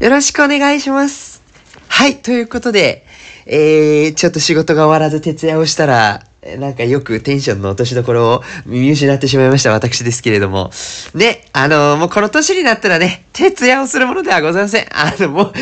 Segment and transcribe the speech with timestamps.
[0.00, 1.42] よろしくお願いします。
[1.86, 3.04] はい、ということで、
[3.44, 6.24] えー、ちょっと仕事が終わらず徹夜をしたら、
[6.58, 10.70] なんかよくテンションの落としどころを見失ってしまいました私ですけれども。
[11.14, 14.86] ね、あのもうこの年になったらね、徹夜をするものではございません。
[14.90, 15.52] あの、もう、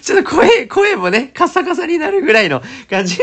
[0.00, 3.18] ちょっと声、声もね、カサカサになるぐらいの感じ。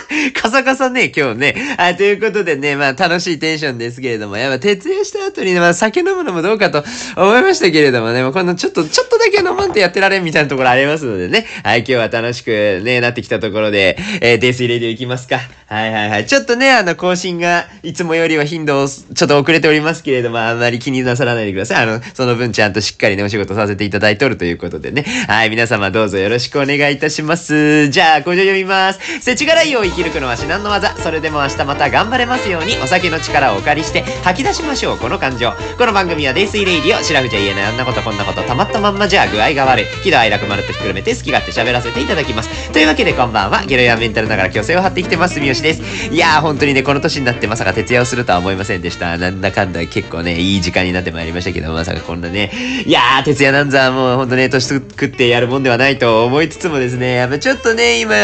[0.34, 1.76] カサカサね、今日ね。
[1.76, 6.84] はい、ということでね、まあ楽しいテンションですけれども、やっぱ徹夜した後にね、まあ酒飲むのもどうかと
[7.16, 11.46] 思いましたけれどもね、もうこのちょっと、ちょっとだけ飲まんとやってられんみたいなところありますのでね。
[11.62, 15.40] はい、今日は楽しくね、なってきたところで、えー、デイスイレディオ行きますか。
[15.66, 16.26] はいはいはい。
[16.26, 21.82] ちょっとね、あの、更新がいつもよりは頻度をちょっと遅れておりますけれども、あんまり気になさらないでください。
[21.82, 25.04] あの、その分ちゃんとしっかりね、お仕事させていただいておるということでね。
[25.28, 27.88] はい、皆様どうぞよろしくお願いいたします。
[27.88, 29.00] じゃあ、口上読みます。
[29.20, 30.96] 世知辛いを生き抜くのは至難の技。
[30.96, 35.52] それでも明日また頑張れますように、お酒の力をお借りして吐き出しましょう、この感情。
[35.76, 39.86] この番組は泥酔レイディオ、シラフじゃ言えないあんなことこんなこと、たまったまんまじゃ具合が悪い。
[40.04, 42.70] 喜怒哀楽まるっとひっくるめて好き勝手喋らせていただきます。
[42.70, 45.82] というわけでこんばんは、ゲロ弱メンタルながら虚勢を張って生きてます、三好です。
[46.12, 49.18] いやー、本当にね、この年になってまさか徹夜をするとは思いませんでした。
[49.18, 52.52] なんだかんだ結構ね、いい時間になってまいりましたけど、まさかこんなね、
[52.86, 58.14] いやー、徹夜なんざもうほんとね、年食ってやるもんではないと思いつつもですね、やっぱちょっとね、今、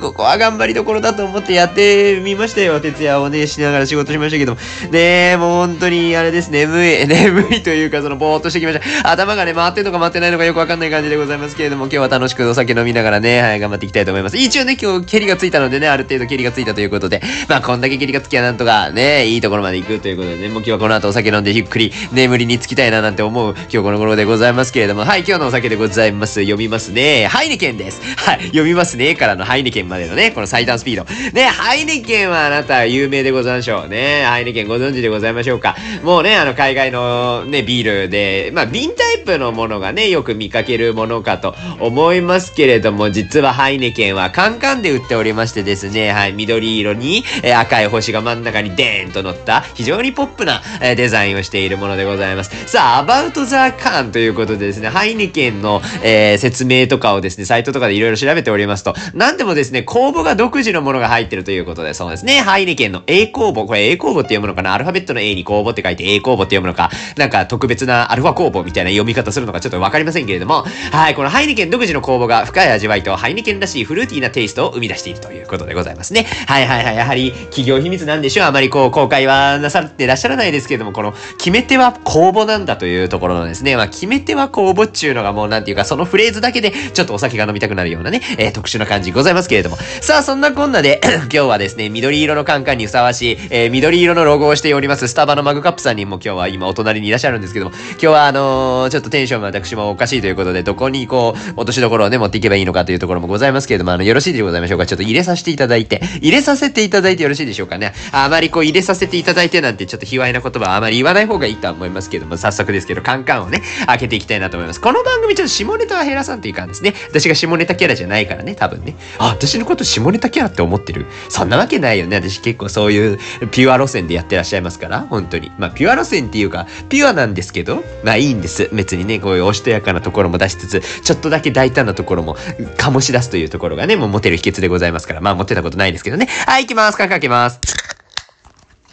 [0.00, 2.80] ここは頑張りどころだだと思ってやってみましたよ。
[2.80, 4.60] 徹夜をね、しながら仕事しましたけども。
[4.90, 9.10] ねもう本当にあれです、眠い、 眠いというか、そのぼーっとしてきました。
[9.10, 14.36] 頭がね、回ってんのか回ってないのかよくわかんない感じでございますけれども、今日は楽しくお酒飲みながらね、はい、頑張っていきたいと思います。
[14.36, 26.40] 一応ね、今日、蹴りがついたのでね、ある程度蹴りがついたということで、まあ、こんだけ蹴りがつきゃなんとかね、いいところまで行くということでね、もう今日はこの後お酒飲んでゆっくり眠りにつきたいななんて思う今日この頃でございますけれども、はい、今日のお酒でございます。
[26.40, 27.26] 読みますね。
[27.26, 28.00] ハイネケンです。
[28.16, 30.95] はい、読みますねからのハイネケンまでのね、この最短スピード。
[31.32, 33.88] ね、ハイネケンはあなた有名でございましょう。
[33.88, 35.76] ね、ハイネケンご存知でございましょうか。
[36.02, 52.50] もうね、あの、海外のね、ビールで、まあ、瓶タイプのものがね、よく見かけるものかと思いますけれども、実はハイネケンはカンカンで売っておりましてですね、はい、緑色に、え赤い星が真ん中にデーンと乗った、非常にポップな、えデザインをしているものでございます。
[52.66, 64.72] さあ、About the Can ということでですね、ハイネケンの、えー説明とかをですね、サイトとかでいろいろ調べておりますと、なんでもですね、酵母が独自のものが入ってるということで、そうですね、ハイネケンの A 酵母、これ A 酵母って読むのかな？
[64.72, 76.26] アルファベットの A に酵母って書いて A 酵母って読むのか、なんか特別なアルファ酵母みたいな読み方するのかちょっとわかりませんけれども、はい、このハイネケン独自の酵母が深い味わいとハイネケンらしいフルーティーなテイストを生み出しているということでございますね。
[76.46, 78.46] はいはいはい、やはり企業秘密なんでしょう？
[78.46, 89.76] あまりこう公開はなさってらっしゃらないですけれども、この決め手は酵母なんだというところのですね、まあ決め手は酵母っちゅうのがもうなんていうか、そのフレーズだけでちょっとお酒が飲みたくなるようなね、えー特殊な感じございますけれども。
[89.76, 107.94] さあ、そんなこんななで、 今日はですね、緑色のカンカンにふさわしい、えー緑色のロゴをしております、スタバのマグカップさんにも今日は今お隣にいらっしゃるんですけども、今日はあのーちょっとテンションが私もおかしいということで、どこにこう、落としどころをね、持っていけばいいのかというところもございますけれども、あの、よろしいでございましょうかちょっと入れさせていただいて、入れさせていただいてよろしいでしょうかね。
[108.12, 114.80] あまりこう入れさせていただいてなんてちょっと卑猥な言葉はあまり言わない方がいいとは思いますけども、早速ですけど、カンカンをね、開けていきたいなと思います。
[114.80, 116.94] この番組ちょっと下ネタは減らさんといかんですね。
[117.08, 118.96] 私が下ネタキャラじゃないからね、多分ね。
[119.18, 122.16] あ、私のこと下ネタキャラって思ってるそんなわけないよね。
[122.16, 123.18] 私結構そういう
[123.50, 125.50] ピュア路線でやってらっしゃいますから、本当に。
[125.58, 128.68] まあ、ピュア路線っていうか、ピュアなんですけど、まあいいんです。
[128.72, 132.36] 別にね、こういうおしとやかなところも出しつつ、ちょっとだけ大胆なところも
[132.76, 136.28] 醸し出すというところがね、もうモテる秘訣でございますから、まあモテたことないですけどね。
[136.46, 136.98] はい、行きます。
[136.98, 137.60] カンカン開けます。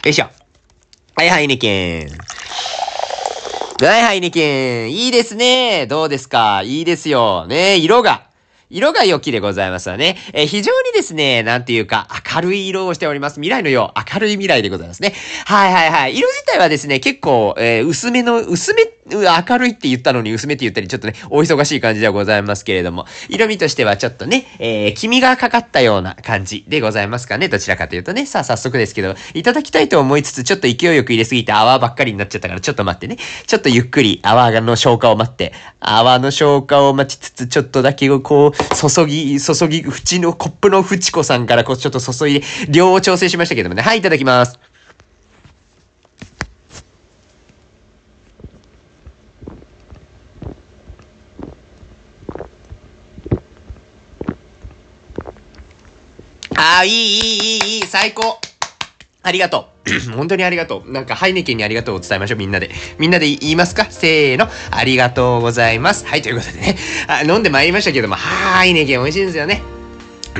[0.04, 0.28] よいしょ。
[1.16, 2.08] はい、ハイネケン。
[3.84, 4.92] はい、ハイネケン。
[4.92, 5.86] いいですね。
[5.86, 6.62] どうですか？
[6.62, 7.46] いいですよ。
[7.46, 8.33] ね、色が。
[8.74, 10.16] 色が良きでございますわね。
[10.32, 13.34] えー非常にですね、なんていうか、明るい色をしております。
[13.36, 15.14] 未来のよう、明るい未来でございますね。
[15.46, 16.16] はいはいはい。
[16.16, 27.48] 色自体はですね、結構、えー薄めの、薄め、って明るいって言ったのに薄めって言ったり、ちょっとね、お忙しい感じではございますけれども、色味としてはちょっとね、えー、黄身がかかったような感じでございますかね。
[27.48, 28.26] どちらかというとね。
[28.26, 33.18] さあ、早速ですけど、いただきたいと思いつつ、ちょっと勢いよく入れすぎて泡ばっかりになっちゃったから、ちょっと待ってね。
[33.46, 43.82] ちょっとゆっくり泡の消化を待って、泡の消化を待ちつつ、ちょっとだけをこう、注ぎ、注ぎ、縁のコップのフチコさんからこう、ちょっと注いで、量を調整しましたけどもね。
[43.82, 44.73] はい、いただきます。
[56.56, 58.38] ああ、いい、いい、いい、いい、最高。
[59.22, 60.12] ありがとう。
[60.16, 60.92] 本当にありがとう。
[60.92, 62.70] なんか、ハイネケンにありがとうを伝えましょう、みんなで。
[62.98, 63.86] みんなで言いますか？
[63.90, 64.48] せーの。
[64.70, 66.06] ありがとうございます。
[66.06, 66.76] はい、ということでね。
[67.08, 69.62] あ飲んでまいりましたけども、ハイネケン美味しいんですよね。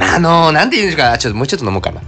[0.00, 1.16] あのー、なんて言うんですか。
[1.18, 2.02] ちょっともうちょっと飲もうかな。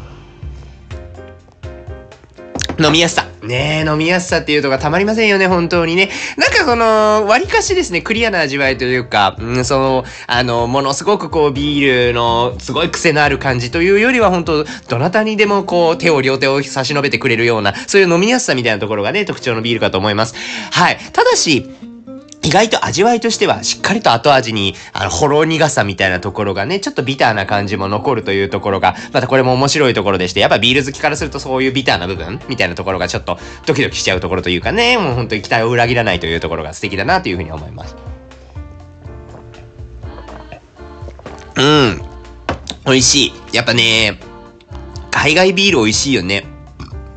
[2.78, 3.26] 飲みやすさ。
[3.46, 6.10] ねえ、飲みやすさっていうとかたまりませんよね、本当にね。
[6.36, 20.34] なんかこの、割かしですね、クリアな味わいというか、うん、その、あの、ものすごくこう、ビールの、すごい癖のある感じというよりは、本当どなたにでもこう、手を両手を差し伸べてくれるような、そういう飲みやすさみたいなところがね、特徴のビールかと思います。
[20.72, 20.98] はい。
[21.12, 21.70] ただし、
[22.46, 37.96] 意外と味わいとしてはしっかりと後味に、あの、ほろ苦さみたいなところがね、ちょっとビターな感じも残るというところが、またこれも面白いところでして、やっぱビール好きからするとそういうビターな部分みたいなところがちょっとドキドキしちゃうところというかね、もう本当に期待を裏切らないというところが素敵だなというふうに思います。
[41.56, 42.02] うん。
[42.84, 43.32] 美味しい。
[43.52, 44.20] やっぱね、
[45.10, 46.55] 海外ビール美味しいよね。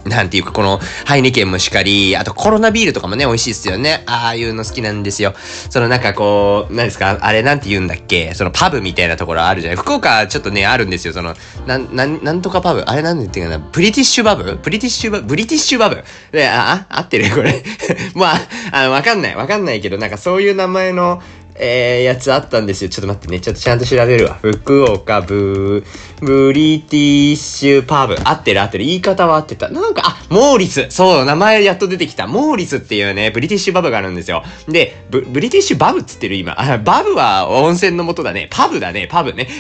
[0.05, 4.03] なんていうか、この、ハイネケンもしかり、あとコロナビールとかもね、美味しいっすよね。
[4.05, 5.33] ああいうの好きなんですよ。
[5.69, 8.33] そのなんかこう、何ですか、あれなんて言うんだっけ？
[8.33, 9.77] そのパブみたいなところあるじゃない？
[9.77, 11.13] 福岡ちょっとね、あるんですよ。
[11.13, 11.35] その、
[11.67, 12.81] なん、なん、なんとかパブ？
[12.81, 13.65] あれなんて言うかな？
[13.71, 14.59] ブリティッシュバブ？
[14.61, 15.27] ブリティッシュバブ？
[15.27, 16.03] ブリティッシュバブ？
[16.31, 17.35] で、あ、あ、合ってる？
[17.35, 17.63] これ。
[18.15, 18.39] まあ、
[18.71, 19.35] あの、わかんない。
[19.35, 21.21] わかんないけど、なんかそういう名前の、
[21.59, 22.89] えー、やつあったんですよ。
[22.89, 23.39] ちょっと待ってね。
[23.39, 24.39] ちょっとちゃんと調べるわ。
[24.41, 28.15] 福岡ブー、ブリティッシュパブ。
[28.23, 28.85] 合ってる合ってる。
[28.85, 29.69] 言い方は合ってた。
[29.69, 30.88] なんか、あ、モーリス。
[30.89, 32.27] そう、名前やっと出てきた。
[32.27, 34.44] モーリスっていうね、ブリティッシュパブがあるんですよ。
[34.67, 36.35] で、ブブリティッシュバブっつってる？
[36.35, 36.59] 今。
[36.59, 38.47] あ、バブは温泉の元だね。
[38.51, 39.07] パブだね。
[39.09, 39.47] パブね。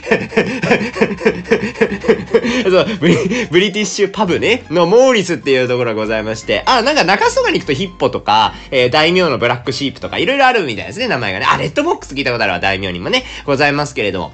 [2.63, 3.15] そうブリ、
[3.51, 4.63] ブリティッシュパブね。
[4.69, 6.63] のモーリスっていうところがございまして。
[6.65, 11.07] あ、なんか中洲側に行くとヒッポとか、えー、大名のブラックシープとか、いろいろあるみたいですね。
[11.07, 11.45] 名前がね。
[11.49, 14.31] あ、レッドボックス聞いたことあるわ、大名にもね、ございますけれども。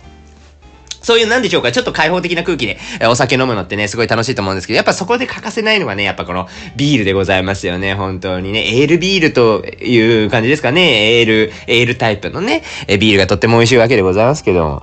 [1.02, 8.80] そういうなんでしょうか、ちょっと開放的な空気で、お酒飲むのってね、すごい楽しいと思うんですけど、やっぱそこで欠かせないのがね、やっぱこのビールでございますよね、本当にね。
[8.82, 11.20] エールビールという感じですかね。
[11.20, 14.82] エール、エールタイプのね、ビールがとっても美味しいわけでございますけど。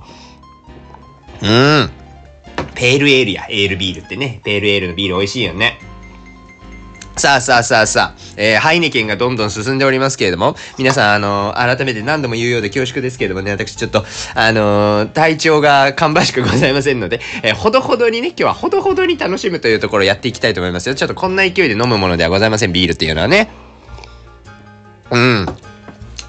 [1.41, 1.91] うん。
[2.73, 4.39] ペールエールや、エールビールってね。
[4.45, 5.77] ペールエールのビール美味しいよね。
[7.15, 20.95] さあさあさあさあ、えー、ハイネケンがどんどん進んでおりますけれども、皆さん、あのー、改めて何度も言うようで恐縮ですけれどもね、私ちょっと、あのー、体調が芳しくございませんので、えー、ほどほどにね、今日はほどほどに楽しむというところをやっていきたいと思いますよ。
[20.95, 23.51] ちょっとこんな勢いで飲むものではございません、ビールっていうのはね。
[25.11, 25.45] うん。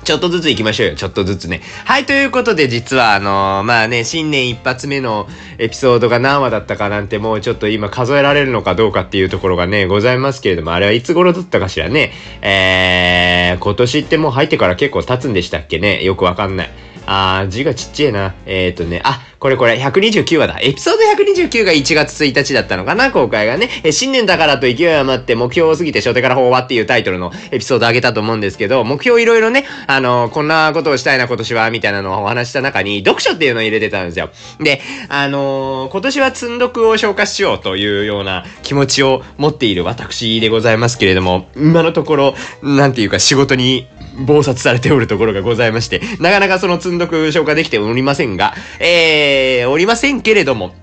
[0.04, 0.96] ちょっとずつ行きましょうよ。
[0.96, 1.62] ちょっとずつね。
[1.84, 5.26] はい、ということで実はあのー、まあね、新年一発目の
[5.58, 12.12] エピソードが何話だったかなんてもうちょっと今数えられるのかどうかっていうところがね、ございますけれども、あれはいつ頃だったかしらね。
[12.42, 16.04] えー、今年ってもう入ってから結構経つんでしたっけね。
[16.04, 16.70] よくわかんない。
[17.06, 18.34] あー、字がちっちゃいな。
[18.46, 20.58] えーとね、あ、これこれ、129話だ。
[20.60, 23.68] エピソード129が1月1日だったのかな、公開がね。
[23.82, 34.30] え、新年だからと勢い余って目標を過ぎて初手から法話っていうタイトルのエピソードあげたと思うんですけど、目標いろいろね、あの、こんなことをしたいな今年は、みたいなのをお話した中に、読書っていうのを入れてたんですよ。
[34.60, 34.80] で、
[35.10, 43.88] あのー、今年は積んどくを消化しようというような気持ちを持っている私でございますけれども、今のところ、なんていうか仕事に
[44.18, 50.74] 暴殺されておるところがございまして、なかなかその積んどく消化できておりませんが、えー、おりませんけれども、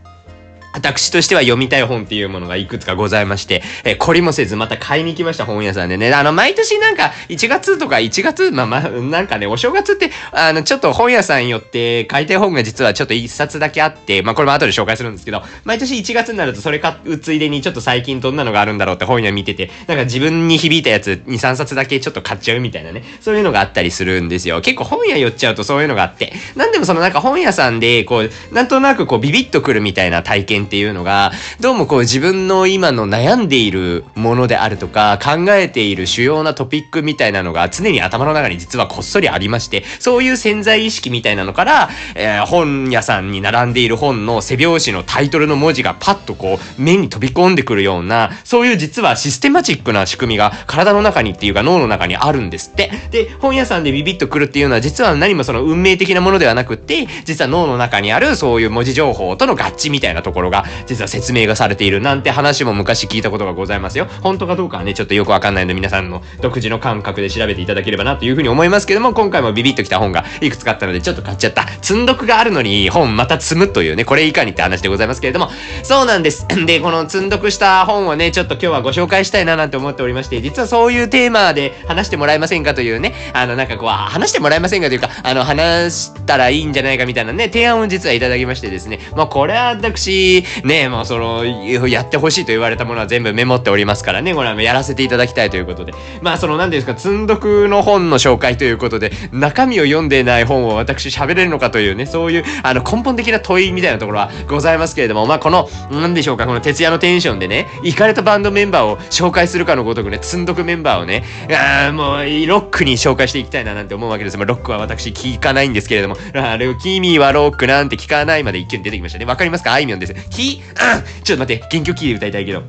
[0.73, 6.13] 私としては読みたい本っていうものがいくつかございまして、えー、懲りもせずまた買いに行きました本屋さんでね。
[6.13, 24.61] あの、毎年なんか1月とか1月、まあまあ、なんかね、お正月って、あの、ちょっと本屋さん寄って買いたい本が実はちょっと1冊だけあって、まあこれも後で紹介するんですけど、毎年1月になるとそれ買うついでにちょっと最近どんなのがあるんだろうって本屋見てて、なんか自分に響いたやつ2、3冊だけちょっと買っちゃうみたいなね、そういうのがあったりするんですよ。
[24.61, 52.91] 結構本屋寄っちゃうとそういうのがあって、なんでもそのなんか本屋さんで、こう、なんとなくこうビビッとくるみたいな体験っていうのが、どうもこう自分の今の悩んでいるものであるとか、考えている主要なトピックみたいなのが常に頭の中に実はこっそりありまして、そういう潜在意識みたいなのから、えー、本屋さんに並んでいる本の背表紙のタイトルの文字がパッとこう目に飛び込んでくるような、そういう実はシステマチックな仕組みが体の中にっていうか脳の中にあるんですって。
[53.11, 64.05] で、本屋さんでビビッとくるっていうのは実は何もその運命的なものではなくって、実は脳の中にあるそういう文字情報との合致みたいなところが、実は説明がされているなんて話も昔聞いたことがございますよ。
[64.21, 71.67] 本当かどうかはね、ちょっとよくわかんないので皆さんの独自の感覚で調べていただければなというふうに思いますけども、今回もビビッときた本がいくつかあったのでちょっと買っちゃった。
[71.81, 75.49] 積んどくがあるのに本また積むというね、これいかにって話でございますけれども、
[75.83, 76.45] そうなんです。
[76.65, 91.45] で、この積んどくした本をね、ちょっと今日はご紹介したいななんて思っておりまして、実はそういうテーマで話してもらえませんかというね、あの、なんかこう、話してもらえませんかというか、あの、話したらいいんじゃないかみたいなね、提案を実はいただきましてですね、まあこれは私、し、ね、もうその、
[91.87, 95.93] やってほしいと言われたものは全部メモっておりますからね、これはやらせていただきたいということで。
[96.21, 114.37] まあ、その、何ですか、積んどくの本の紹介ということで、中身を読んでない本を私喋れるのかというね、そういう、あの、根本的な問いみたいなところはございますけれども、まあ、この、何でしょうか、この徹夜のテンションでね、行かれたバンドメンバーを紹介するかのごとくね、積んどくメンバーをね、あもう、ロックに紹介していきたいななんて思うわけです。
[114.37, 119.25] まあ、ロックは私聞かないんですけれども、あれを、君はロックなんて聞かないまで一見出てきましたね。
[119.25, 119.73] わかりますか？
[119.73, 120.15] あいみょんです。
[120.31, 122.63] き、あちょっと待って、原曲キーで歌いたいけど。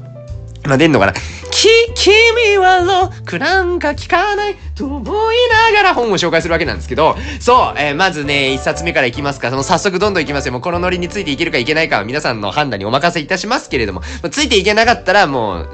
[0.64, 1.12] まあ、出んのかな？
[1.12, 5.02] き、君はロックなんか聞かないと思
[5.33, 9.50] いながら本を紹介するわけなんですけど、そう、えー、まずね、一冊目からいきますか。
[9.50, 10.52] その早速どんどんいきますよ。
[10.52, 15.69] もうこのノリについていけるかいけないかは皆さんの判断にお任せいたしますけれども、まあ、ついていけなかったらもう、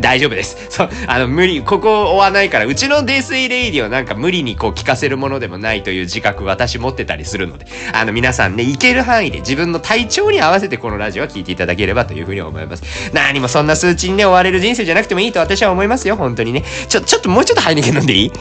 [0.00, 0.56] 大丈夫です。
[0.70, 12.82] そう、あの、無理、ここ追わないから、うちの泥酔レイディをなんか無理にこう聞かせるものでもないという自覚私持ってたりするので、あの、皆さんね、行ける範囲で自分の体調に合わせてこのラジオは聞いていただければというふうに思います。
[13.12, 16.64] 何もそんな数値にね、追われる人生じゃなくてもいいと私は思いますよ、本当にね。
[16.88, 18.32] ちょ、ちょっともうちょっとハイネケン飲んでいい？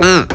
[0.00, 0.28] うん。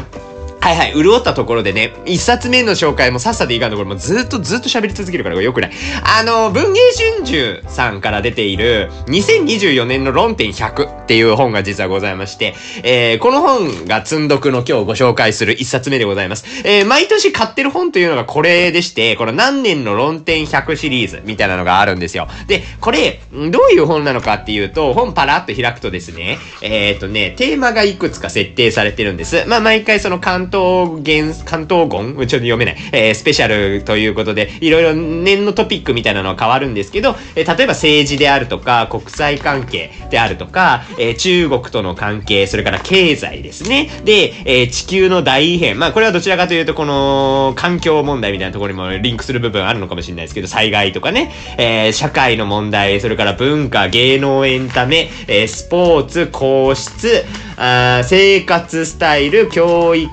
[0.64, 5.72] はいはい、潤ったところでね、一冊目の紹介もさっさといかんところもずっとずっと喋り続けるからよくない。
[6.02, 6.80] あの、文芸
[7.20, 16.46] 春秋さんから出ている2024年の論点100っていう本が実はございまして、えー、この本が積んどくの今日ご紹介する一冊目でございます。
[16.66, 22.26] えー、毎年買ってる本というのがこれでして、この何年の論点100シリーズみたいなのがあるんですよ。
[22.46, 23.38] で、これ、ど
[23.70, 29.44] ういう本なのかっていうと、本パラッと開くとですね、えっ、ー、とね、テーマがいくつか設定されてるんです。
[29.46, 32.76] まあ、毎回その関東言、関東言ちょっと読めない。
[32.92, 43.90] えー、スペシャルということで、いろいろ年のトピックみたいなのは変わるんですけど、えー、例えば政治であるとか、国際関係であるとか、えー、中国との関係、それから経済ですね。
[44.04, 45.78] で、えー、地球の大異変。
[45.78, 57.24] まあ、これはどちらかというと、この、環境問題みたいなところにもリンクする部分あるのかもしれないですけど、災害とかね、えー、社会の問題、それから文化、芸能エンタメ、えー、スポーツ、皇室、
[57.56, 60.10] あ生活スタイル、教育、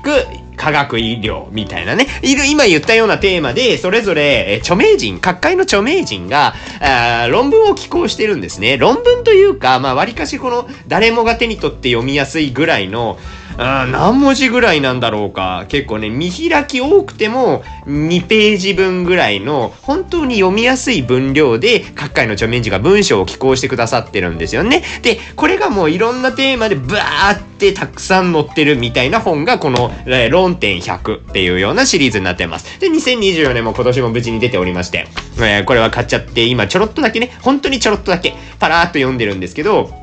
[0.58, 8.78] 科学医療みたいなね、今言ったようなテーマで、それぞれ、著名人、各界の著名人が、あ論文を寄稿してるんですね。
[8.78, 13.18] 論文というか、まあ、割かしこの、誰もが手に取って読みやすいぐらいの、
[13.58, 15.66] 何文字ぐらいなんだろうか。
[15.68, 24.84] 結構ね、見開き多くても2ページ分ぐらいの本当に読みやすい分量で各界の著名人が文章を寄稿してくださってるんですよね。
[25.02, 29.92] で、これがもういろんなテーマでブワーってたくさん載ってるみたいな本がこの、
[30.30, 32.80] 論点100っていうようなシリーズになってます。
[32.80, 40.01] で、2024年も今年も無事に出ておりまして、えー、これは買っちゃって今ちょろっとだけね、本当にちょろっとだけパラーっと読んでるんですけど、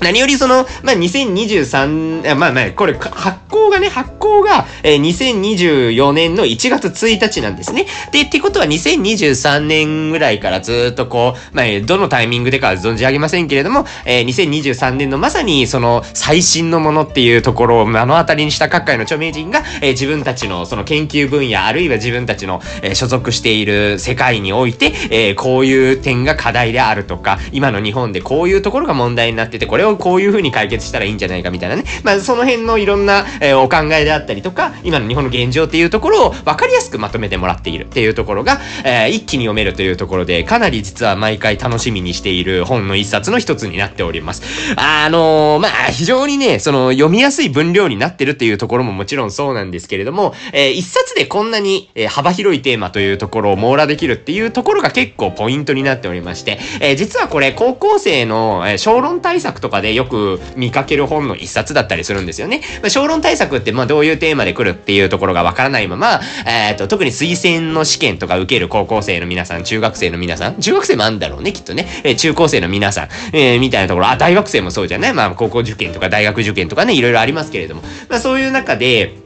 [0.00, 7.86] 何よりその、まあ、2023、まあまあ、これ、発行がね、発行が、えー、2024年の1月1日なんですね。
[8.12, 31.84] で、ってことは2023年ぐらいからずっとこう、まあ、どのタイミングでかは存じ上げませんけれども、えー、2023年のまさにその最新のものっていうところを目の当たりにした各界の著名人が、えー、自分たちのその研究分野、あるいは自分たちの、えー、所属している世界において、えー、こういう点が課題であるとか、今の日本でこういうところが問題になってて、これをこういう風に解決したらいいんじゃないかみたいなね。
[32.02, 44.42] まあ、その辺のいろんな、えー、お考えであったりとか、今の日本の現状っていうところを分かりやすくまとめてもらっているっていうところが、えー、一気に読めるというところで、かなり実は毎回楽しみにしている本の一冊の一つになっております。
[44.76, 62.60] あのー、まあ、非常にね、その読みやすい分量になってるっていうところももちろんそうなんですけれども、えー、一冊でこんなに、えー、幅広いテーマというところを網羅できるっていうところが結構ポイントになっておりまして、えー、実はこれ高校生の、えー、小論対策とかでよく見かける本の一冊だったりするんですよね。
[62.82, 71.86] まあ、小論対策ってまあどういうテーマで来るっていうところがわからないまま、えっ、ー、と、特に推薦の試験とか受ける高校生の皆さん、中学生の皆さん、中学生もあるんだろうね、きっとね。
[72.04, 75.14] えー、中高生の皆さん、えー、みたいなところ、あ、大学生もそうじゃない？
[75.14, 79.23] まあ、高校受験とか大学受験とかね、いろいろありますけれども、まあ、そういう中で、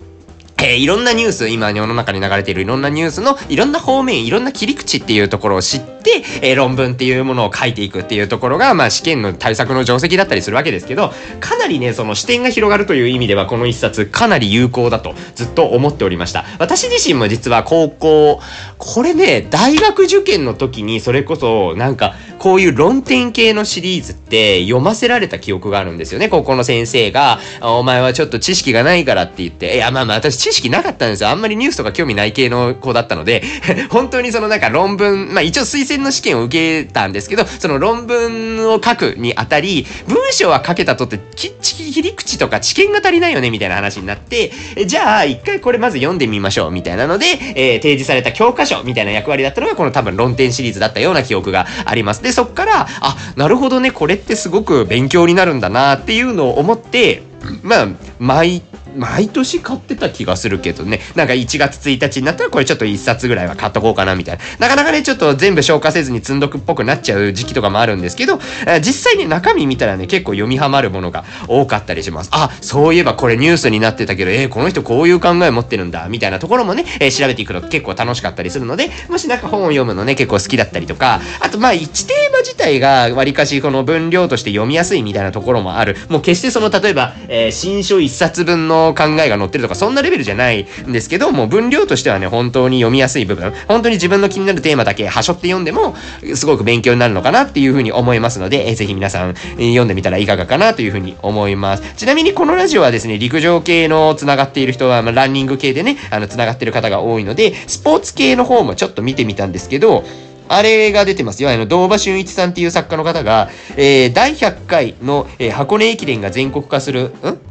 [0.61, 16.45] えー、いろんなニュース、今世の中に流れているいろんなニュースのいろんな方面、いろんな切り口っていうところを知って、えー、論文っていうものを書いていくっていうところが、まあ試験の対策の定石だったりするわけですけど、かなりね、その視点が広がるという意味ではこの一冊かなり有効だとずっと思っておりました。
[16.59, 18.41] 私自身も実は高校、
[18.79, 26.29] これね、大学受験の時にそれこそなんかこういう論点系のシリーズって読ませられた記憶があるんですよね。
[26.29, 31.31] 高校の先生が、お前はちょっと知識がないからって言って、いや、まあまあ私知識なかったんですよ。
[31.31, 33.43] あんまりニュースとか興味ない系の子だったので、
[33.91, 44.53] 本当にそのなんか論文、まあ一応推薦の試験を受けたんですけど、その論文を書くにあたり、文章は書けたとって、きっちり切り口とか知見が足りないよね、みたいな話になって、
[44.87, 52.28] じゃあ一回これまず読んでみましょう、みたいなので、えー、提示された教科書みたいな役割だったのが、この多分論点シリーズだったような記憶があります。
[52.29, 57.23] で、そっから、あ、なるほどね、これってすごく勉強になるんだなっていうのを思って、
[57.63, 57.89] まあ、
[58.19, 58.63] 毎
[58.97, 61.01] 毎年買ってた気がするけどね。
[61.15, 64.43] なんか1月1日になったらこれちょっと1冊ぐらいは買っとこうかなみたいな。
[64.59, 68.39] なかなかね、ちょっと全部消化せずに積んどくっぽくなっちゃう時期とかもあるんですけど、
[68.81, 72.31] 実際に中身見たらね、結構読みはまるものが多かったりします。
[72.33, 85.97] あ、そういえばこれニュースになってたけど、えー、この人こういう考え持ってるんだ、みたいなところもね、えー、調べていくの結構楽しかったりするので、もしなんか本を読むのね、結構好きだったりとか、あとまあ1テーマ自体がわりかしこの分量として読みやすいみたいなところもある。
[86.09, 95.95] もう決してその例えば、え、え新書1冊分の考えが載ってるとかそんなレベルじゃないんですけど、もう分量としてはね、本当に読みやすい部分、本当に自分の気になるテーマだけはしょって読んでも、
[96.35, 101.95] すごく勉強になるのかなっていうふうに思いますので、えー、ぜひ皆さん、え、読んでみたらいかがかなというふうに思います。
[101.97, 110.05] ちなみにこのラジオはですね、陸上系の繋がっている人は、まあ、ランニング系でね、あの、繋がってる方が多いので、スポーツ系の方もちょっと見てみたんですけど、
[110.49, 111.51] あれが出てますよ。
[111.51, 117.48] あの、堂場俊一さんっていう作家の方が、えー、第100回の、えー、箱根駅伝が全国化する、ん？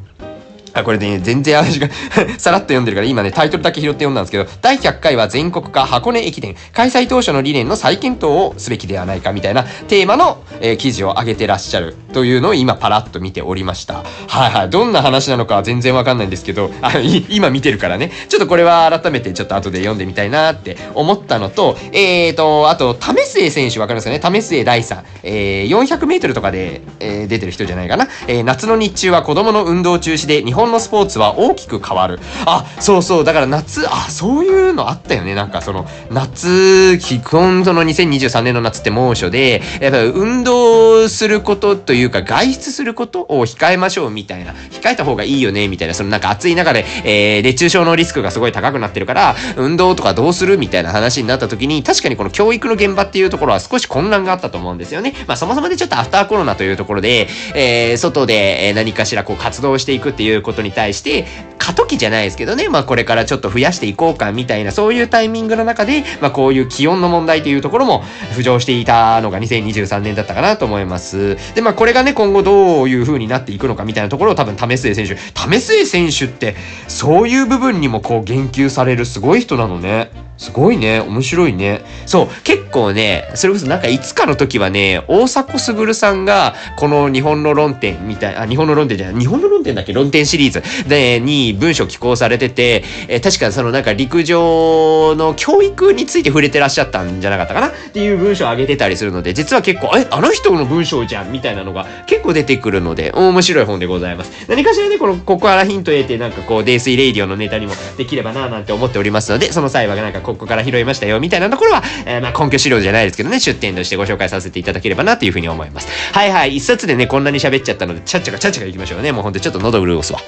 [0.81, 1.87] あ、これでね、全然話が
[2.37, 14.03] さらっと読んでるから、今ね、タイトルだけ拾って読んだんですけど、第100回は全国化箱根駅伝、開催当初の理念の再検討をすべきではないかみたいなテーマの、えー、記事を上げてらっしゃるというのを今パラッと見ておりました。
[14.27, 14.69] はいはい。
[14.69, 16.93] どんな話なのか全然わかんないんですけど、あ
[17.29, 24.19] 今見てるからね、ちょっとこれは改めてちょっと後で読んでみたいなって思ったのと、えーと、あと、為末選手わかりますかね？
[24.19, 25.03] 為末大さん。
[25.23, 28.07] えー、400メートルとかで、えー、出てる人じゃないかな？
[28.27, 32.19] えー、夏の日中は子供の運動中止で日本のスポーツは大きく変わる。
[32.45, 33.23] あ、そうそう。
[33.23, 35.35] だから夏、あ、そういうのあったよね。
[35.35, 44.53] なんかその、夏、基本その2023年の夏って猛暑で、やっぱ運動することというか外出することを控えましょうみたいな。
[44.71, 45.93] 控えた方がいいよねみたいな。
[45.93, 55.13] そのなんか暑い中で、えー、熱中症のリスクがすごい高くなってるから、運動とかどうするみたいな話になった時に、確かにこの教育の現場っていうところは少し混乱があったと思うんですよね。
[55.27, 61.25] まあそもそもでちょっとアフターコロナというところで、えー、外で何かしらこう活動していくっていうことに対して、
[61.57, 68.03] 過渡期じゃないですけどね、まあこれからちょっと増やしていこうかみたいな、そういうタイミングの中で、まあこういう気温の問題というところも
[68.35, 71.37] 浮上していたのが2023年だったかなと思います。
[71.53, 76.55] で、まあこれがね、今後どういう風になっていくのかみたいなところを多分、為末選手、為末選手って、
[76.87, 80.26] そういう部分にもこう言及されるすごい人なのね。
[80.37, 80.99] すごいね。
[81.01, 81.81] 面白いね。
[82.05, 82.27] そう。
[82.43, 89.93] 結構ね、それこそなんかいつかの時はね、大迫傑さんが、この日本の論点みたい、あ、日本の論点じゃない、日本の論点だっけ？
[89.93, 97.67] 論点シリーズで、に文章寄稿されてて、えー、確かそのなんか陸上の教育について触れてらっしゃったんじゃなかったかな？
[97.67, 101.31] っていう文章を上げてたりするので、実は結構、え、あの人の文章じゃん？
[101.31, 104.31] みたいなのが結構出てくるので、面白い本でございます。
[104.47, 115.87] 何かしらね、この、ここからヒント得て、なんかこう、泥酔レイディオのネタにもできればなぁなんて思っておりますので、その際はなんかここから拾いましたよ、みたいなところは、えー、まあ根拠資料じゃないですけどね、出典としてご紹介させていただければなというふうに思います。
[116.13, 119.11] はいはい、一冊でね、こんなに喋っちゃったので、ちゃっちゃかちゃっちゃかいきましょうね。
[119.11, 120.19] もうほんとちょっと喉潤すわ。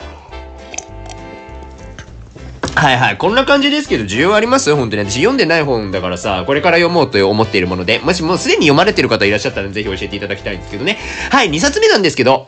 [2.75, 3.17] はいはい。
[3.17, 4.73] こんな感じですけど、需要あります？
[4.73, 5.01] 本当に。
[5.09, 10.97] 私読んでない本だからさ、これから読もうと思っているもので、もしもうすでに読まれてる方いらっしゃったらぜひ教えていただきたいんですけどね。
[11.29, 12.47] はい、2冊目なんですけど、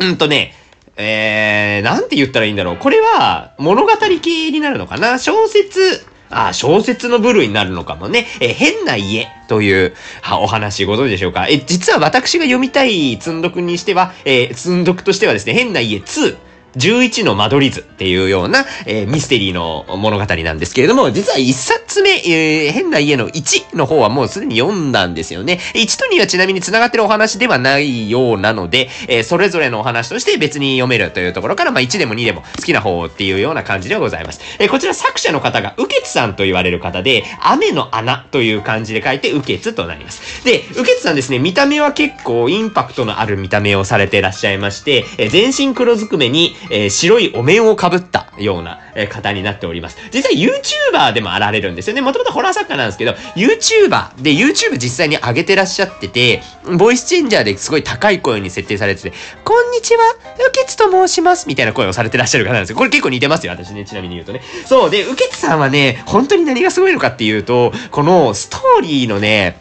[0.00, 0.54] うんとね、
[0.96, 2.76] えー、なんて言ったらいいんだろう。
[2.76, 5.20] これは、物語系になるのかな？
[5.20, 8.26] 小説、あ、小説の部類になるのかもね。
[8.40, 11.46] え、変な家という、は、お話ご存知でしょうか？
[11.48, 16.36] え、実は私が読みたい積んどくにしては、えー、積んどくとしてはですね、変な家2。
[16.76, 25.58] 11の間取り図っていうような、えー、ミステリーの物語なんですけれども、実は1冊目、えー、変な家の1の方はもうすでに読んだんですよね。
[25.74, 34.40] 1と2はちなみに繋がってるお話ではないようなので、えー、それぞれのお話として別に読めるというところから、まあ1でも2でも好きな方っていうような感じでございます。
[34.58, 40.44] えー、こちら作者の方が、ウケツさんと言われる方で、雨の穴という漢字で書いて、ウケツとなります。
[40.44, 49.96] で、ウケツさんですね、見た目は結構インパクトのある見た目をされていらっしゃいまして、えー、全身黒ずくめに、えー、白いお面をかぶったような、え方になっております。
[50.12, 52.02] 実際 YouTuber でもあられるんですよね。
[52.02, 56.42] もともとホラー作家なんですけど、YouTuber で YouTube 実際に上げてらっしゃってて、
[56.78, 59.12] ボイスチェンジャーですごい高い声に設定されてて、
[59.44, 60.02] こんにちは、
[60.48, 62.76] ウケツと申します、みたいな声をされてらっしゃる方なんですよ。
[62.76, 64.42] これ結構似てますよ、私ね、ちなみに言うとね。
[64.66, 69.56] そう、で、ウケツさんはね、本当に何がすごいのかっていうと、このストーリーのね、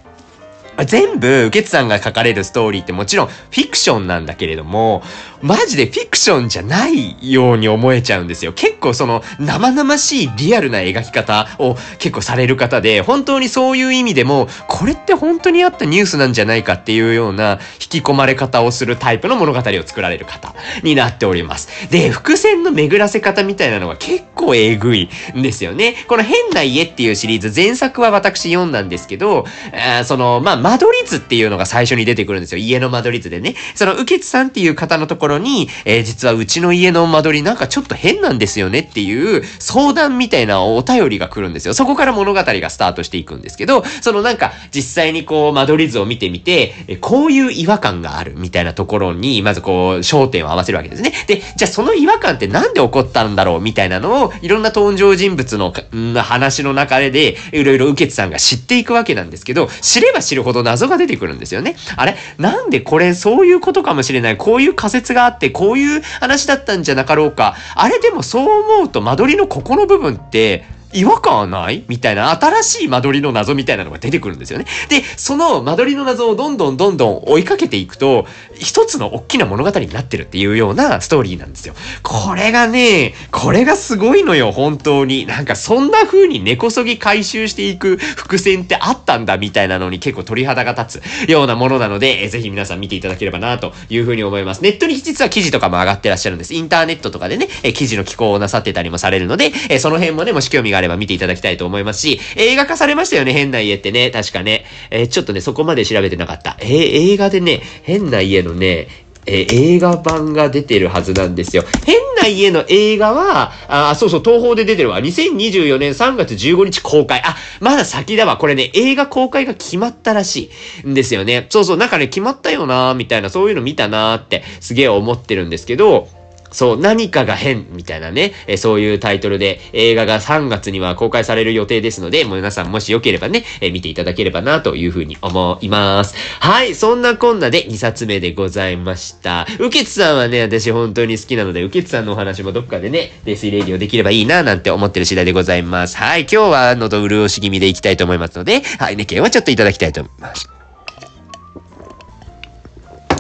[0.86, 5.04] 全部、受けさんが書かれるストーリーってもちろんフィクションなんだけれども、
[5.42, 8.54] マジでフィクションじゃないように思えちゃうんですよ。
[8.54, 21.90] 結構その生々しいリアルな描き方を結構される方で、本当にそういう意味でも、これって本当にあったニュースなんじゃないかっていうような引き込まれ方をするタイプの物語を作られる方になっております。
[21.90, 25.96] で、伏線の巡らせ方みたいなのが結構えぐいんですよね。
[26.08, 32.60] この変な家っていうシリーズ、前作は私読んだんですけど、あその、まあ、間取り図っていうのが最初に出てくるんですよ。
[32.60, 33.56] 家の間取り図でね。
[33.76, 41.74] その、受津さんっていう方のところに、えー、実はうちの家の間取りなんかちょっと変なんですよねっていう相談みたいなお便りが来るんですよ。
[41.74, 51.14] そこから物語がスタートしていくんですけど、そのなんか実際にこう間取り図を見てみて、えこういう違和感があるみたいなところに、まずこう焦点を合わせるわけですね。
[51.28, 55.74] で、じゃあその違和感ってなんで起こったんだろうみたいなのを、いろんな登場人物の
[56.22, 61.76] 話の中で、いろいろ受津さんが知っていくわけなんですけど、知れば知るほど謎が出てくるんですよね。
[61.96, 62.16] あれ？
[62.38, 64.38] なんでこれそういうことかもしれない。
[64.38, 67.56] こういう仮説があって、こういう話だったんじゃなかろうか。
[67.76, 71.84] あれでもそう思うと間取りのここの部分って、違和感はない？
[71.88, 74.66] みたいな新しい間取りの謎みたいなのが出てくるんですよね。
[74.90, 78.26] で、その間取りの謎をどんどんどんどん追いかけていくと、
[78.56, 81.74] 一つの大きな物語になってるっていうようなストーリーなんですよ。
[82.04, 85.26] これがね、これがすごいのよ、本当に。
[85.26, 94.62] なんかそんな風に根こそぎ回収していく伏線ってあったんだみたいなのに結構鳥肌が立つようなものなので、えぜひ皆さん見ていただければなという風に思います。
[94.62, 96.54] ネットに実は記事とかも上がってらっしゃるんです。
[96.54, 104.10] インターネットとかでね、え記事の寄稿をなさってたりもされるので、えその辺もね、もし興味があれば見ていただきたいと思いますし、映画化されましたよね、変な家ってね。
[104.10, 104.66] 確かね。
[104.90, 106.58] えー、ちょっとね、そこまで調べてなかった。
[106.60, 108.88] えー、映画でね、変な家のね、
[109.26, 111.64] えー、映画版が出てるはずなんですよ。
[111.86, 115.00] 変な家の映画は、あ、そうそう、東宝で出てるわ。
[115.00, 117.22] 2024年3月15日公開。
[117.24, 118.38] あ、まだ先だわ。
[118.38, 120.50] これね、映画公開が決まったらし
[120.84, 121.46] いんですよね。
[121.50, 126.08] そうそう、なんかね、決まったよなーみたいな、そういうの見たなーって、すげえ思ってるんですけど、
[126.52, 136.16] そう、何かが変みたいなね、えそういうタイトルで映画が3月には公開される予定ですので、もう皆さんもしよければね、え見ていただければなというふうに思います。
[136.40, 139.48] はい、そんなこんなで2冊目でございました。
[139.60, 145.98] ウケツさんはね、私本当に好きなので、ウケツさんのお話もどっかでね、デスイレイディオできればいいななんて思ってる次第でございます。
[145.98, 150.50] はい、今日は喉潤し気味でいきたいと思いますので、はい、ね、今日はちょっといただきたいと思います。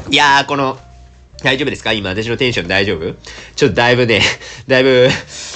[0.09, 0.77] いやー、この、
[1.43, 1.93] 大丈夫ですか？
[1.93, 3.15] 今私のテンション大丈夫？
[3.55, 4.21] ちょっとだいぶね、
[4.67, 5.09] だいぶ、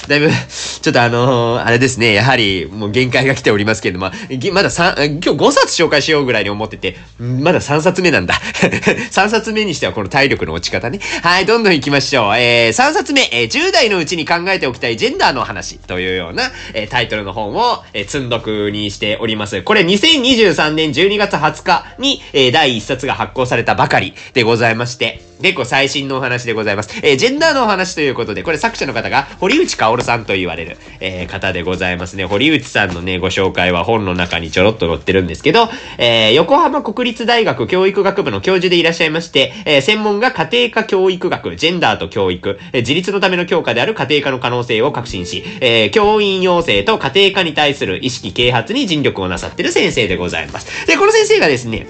[0.08, 4.10] だいぶ、ちょっとあのー、あれですね、やはりもう限界が来ておりますけれども、
[4.52, 8.34] まだ3、今日5冊紹介しようぐらいに思ってて、まだ3冊目なんだ。
[9.10, 11.00] 3冊目にしてはこの体力の落ち方ね。
[11.22, 12.36] はい、どんどん行きましょう。
[12.36, 19.62] えー、3冊目、えー、10代のうちに考えておきたいジェンダーの話というような、えー、タイトルの本を、えー、積んどくにしております。
[19.62, 26.98] これ2023年12月20日に、えー、第1冊が発行されたばかりでございまして、結構最新のお話でございます。
[27.02, 32.24] えー、ジェンダーのお話ということで、これ作者の方が堀内薫さんと言われる、えー、方でございますね。
[32.24, 35.68] 堀内さんのね、ご紹介は本の中にちょろっと載ってるんですけど、
[35.98, 50.86] えー、横浜国立大学教育学部の教授でいらっしゃいまして、え、専門が家庭科教育学、ジェンダーと教育、え、自立のための強化である家庭科の可能性を確信し、え、教員養成と家庭科に対する意識啓発に尽力をなさってる先生でございます。
[50.86, 51.86] で、この先生がですね、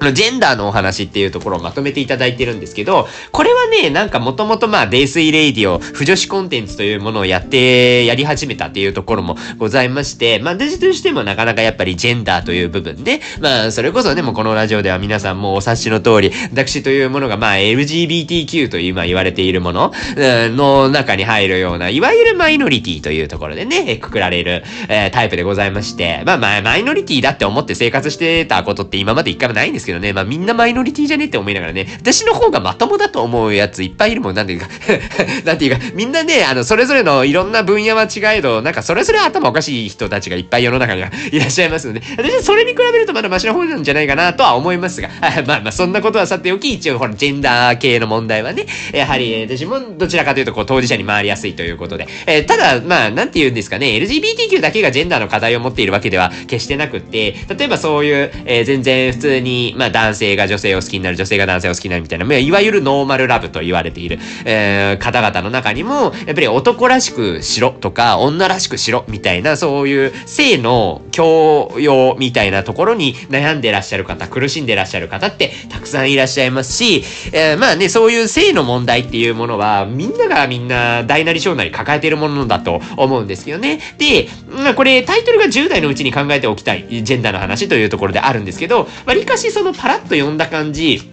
[0.00, 34.68] ジェンダーのお話っていうところをまとめていただいてるんですけど、これはね、なんかもともとまあ、泥酔レイディオ、不女子コンテンツというものをやって、やり始めたっていうところもございまして、まあ、私としてもなかなかやっぱりジェンダーという部分で、まあ、それこそね、もうこのラジオでは皆さんもお察しの通り、私というものがまあ、LGBTQ というまあ言われているものの中に入るような、いわゆるマイノリティというところでね、くくられる、えー、タイプでございまして、まあまあ、マイノリティだって思って生活してたことって今まで一回もないんですけどね、まあみんなマイノリティじゃねって思いながらね、私の方がまともだと思うやついっぱいいるもん、なんていうか
[35.44, 45.08] なんていうか、みんなね、あの、それぞれのいろんな分野は違えど、なんかそれぞれ頭おかしい人たちがいっぱい世の中には いらっしゃいますので、私はそれに比べるとまだマシな方なんじゃないかなとは思いますが、
[45.46, 83.80] まあまあそんなことはさておき、一応ほら、ジェンダー系の問題はね、やはり私もどちらかというとこう当事者に回りやすいということで、えー、ただ、まあ、なんて言うんですかね、LGBTQ だけがジェンダーの課題を持っているわけでは決してなくって、例えばそういう、えー、全然普通に、まあ男性が女性を好きになる、女性が男性を好きになるみたいな、まあ、いわゆるノーマルラブと言われている、えー、方々の中にも、やっぱり男らしくしろとか、女らしくしろみたいな、そういう性の教養みたいなところに悩んでらっしゃる方、苦しんでらっしゃる方ってたくさんいらっしゃいますし、えー、まあね、そういう性の問題っていうものは、みんながみんな大なり小なり抱えてるものだと思うんですけどね。
[83.98, 91.10] で、まあこれタイトルが10代のうちに考えておきたいジェンダーの話というところであるんですけど、わりかしそのパラッと読んだ感じ、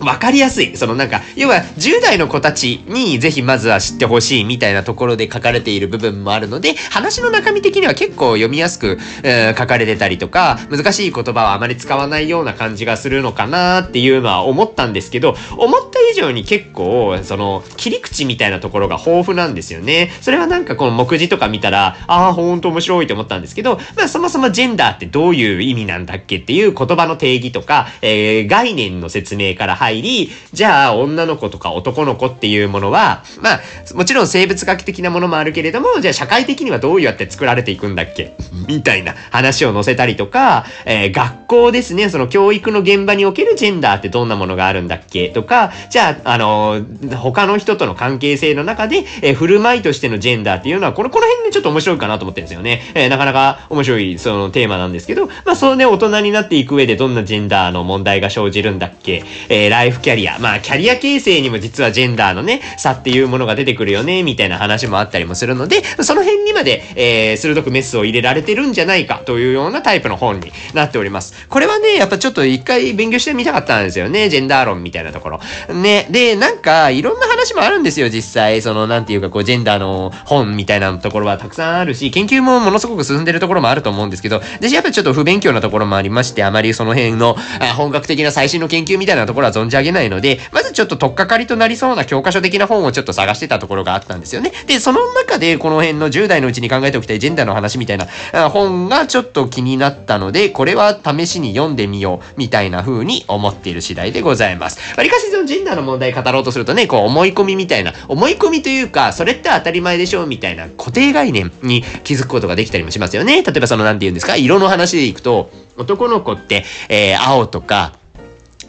[0.00, 0.76] わかりやすい。
[0.76, 20.12] そのなんか、要は10代の子たちにぜひまずは知ってほしいみたいなところで書かれている部分もあるので、話の中身的には結構読みやすく、えー、書かれてたりとか、難しい言葉はあまり使わないような感じがするのかなっていうのは思ったんですけど、思った以上に結構、その、切り口みたいなところが豊富なんですよね。
[20.20, 33.60] それはなんかこの目次とか見たら、ああ、ほんと面白いと思ったんですけど、まあそもそもジェンダーってどういう意味なんだっけっていう言葉の定義とか、えー、概念の説明から入り、じゃあ女の子とか男の子っていうものは、まあ、
[33.94, 38.36] もちろん生物学的なものもあるけれども、じゃあ社会的にはどうやって作られていくんだっけ？
[38.68, 45.28] みたいな話を載せたりとか、えー、学校ですね、その教育の現場におけるジェンダーってどんなものがあるんだっけ？
[45.30, 52.82] とか、じゃあ、あのー、他の人との関係性の中で、えー、振る舞いとしてのジェンダーっていうのは、この、この辺でちょっと面白いかなと思ってるんですよね。
[52.94, 59.24] えー、なかなか面白い、そのテーマなんですけど、まあ、そのね、大人になっていく上でどんなジェンダーの問題が生じるんだっけ？
[59.48, 71.46] えー、ライフキャリア、まあ、キャリア形成にも実はジェンダーのね、差っていうものが出てくるよね、みたいな話もあったりもするので、その辺にまで、えー、鋭くメスを入れられてるんじゃないかというようなタイプの本になっております。
[71.48, 75.40] これはね、やっぱちょっと一回勉強してみたかったんですよね、ジェンダー論みたいなところ。
[75.74, 78.62] ね、で、なんか、いろんな話もあるんですよ、実際。
[78.62, 94.52] その、なんていうか、こう、ジェンダーの本みたいなところはたくさんあるし、研究もものすごく進んでるところもあると思うんですけど、私やっぱちょっと不勉強なところもありまして、あまりその辺の、あ本格的な最新の研究みたいなところは存じ上げないので、まずちょっと取っかかりとなりそうな教科書的な本をちょっと探してたところがあったんですよね。
[94.66, 98.06] で、その中でこの辺の10代のうちに考えておきたいジェンダーの話みたいな
[98.50, 104.78] 本がちょっと気になったので、これは試しに読んでみようみたいな風に思っている次第でございます。
[104.96, 113.42] わりかしそのジェンダーの問題語ろうとするとね、こう思い込みみたいな、思い込みというか、それって当たり前でしょうみたいな固定概念に気づくことができたりもしますよね。
[113.42, 117.92] 例えばその何て言うんですか、色の話でいくと、男の子って、えー、青とか、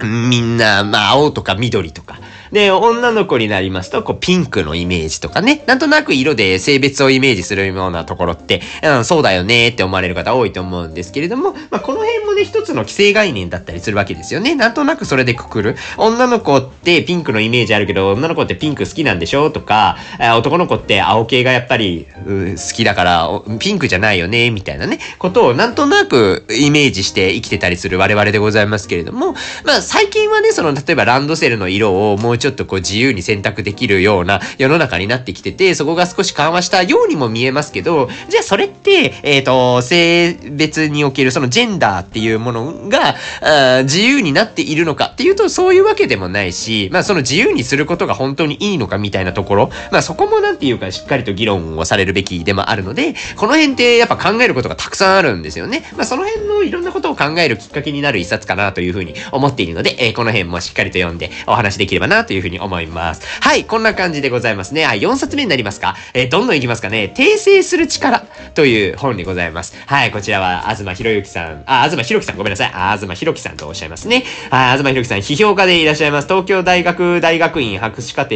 [0.04, 2.20] みんな、まあ、青とか緑とか、
[2.52, 14.56] で、女の子になりますと、こう、ピンクのイメージとかね、なんとなく色で性別をイメージするようなところって、うん、そうだよねって思われる方多いと思うんですけれども、まあ、この辺もね、一つの既成概念だったりするわけですよね。
[14.56, 15.76] なんとなくそれでくくる。
[15.98, 19.98] 女の子ってピンクのイメージあるけど、女の子ってピンク好きなんでしょとか、
[20.38, 23.30] 男の子って青系がやっぱり、好きだから、
[23.60, 29.34] ピンクじゃないよねみたいなね、ことをなんとなくイメージして生きてたりする我々でございますけれども、
[29.66, 55.84] まあ、最近はね、その、例えばランドセルの色をもうちょっとこう自由に選択できるような世の中になってきてて、そこが少し緩和したようにも見えますけど、じゃあそれって、えっ、ー、と、性別におけるそのジェンダーっていうものが、あ自由になっているのかっていうとそういうわけでもないし、まあその自由にすることが本当にいいのかみたいなところ、まあそこもなんていうかしっかりと議論をされるべきでもあるので、この辺ってやっぱ考えることがたくさんあるんですよね。
[55.96, 63.22] まあその辺のいろんなことを考えるきっかけになる一冊かなというふうに思っているので、えー、この辺もしっかりと読んでお話できればなとというふうに思います。
[63.42, 64.86] はい、こんな感じでございますね。
[64.86, 65.96] はい、4冊目になりますか？
[66.14, 67.12] えー、どんどんいきますかね。
[67.16, 69.76] 訂正する力という本でございます。
[69.88, 72.72] はい、こちらは、東博之さん、あ、東博樹さんごめんなさい。
[72.74, 74.24] あ、東博樹さんとおっしゃいますね。
[74.52, 76.28] はい、東博樹さん、批評家でいらっしゃいます。
[76.28, 78.36] 東京大学大学院博士課程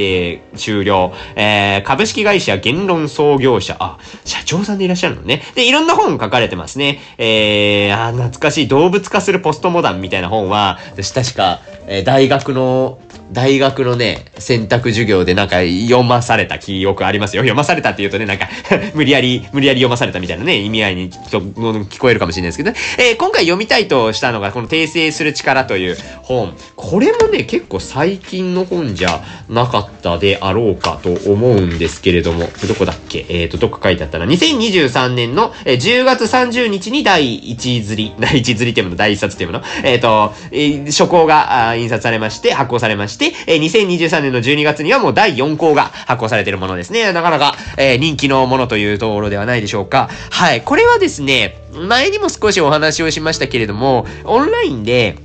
[0.56, 5.42] 修了、えー、株式会社言論創業者、あ、社長さんでいらっしゃるのね。
[5.56, 7.00] で、いろんな本書かれてますね。
[7.18, 13.00] えー、あ、懐かしい動物化するポストモダンみたいな本は、私確か、えー、大学の
[13.32, 17.44] 大学のね、選択授業でなんか読まされた記憶ありますよ。
[17.44, 18.50] 読まされたって言うとね、なんか
[18.94, 26.56] 無理やり、無理やり読まされたみたいなね、意味合いに聞こえるかもしれないですけどね、えー、今回読みたいとしたのが、この訂正する力という本。
[26.76, 33.26] これもね、結構最近の本じゃなかったであろうかと思うんですけれども、どこだっけ？
[33.30, 34.26] えっ、ー、と、どっか書いてあったな。
[34.26, 47.12] 2023年の10月30日に第1釣り、 第1釣りっていうもの、第1冊っていうもの、えっ、ー、と、えー、書稿が印刷されまして、発行されま、して、え、2023年の12月にはもう第4項が発行されているものですね。
[47.14, 50.10] なかなか、え、人気のものというところではないでしょうか。
[50.30, 50.62] はい。
[50.62, 55.18] これはですね、前にも少しお話をしましたけれども、オンラインで、